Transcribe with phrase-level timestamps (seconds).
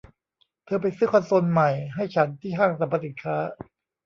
[0.65, 3.35] เธอไปซื้อคอนโซลใหม่ให้ฉันที่ห้างสรรพสินค้า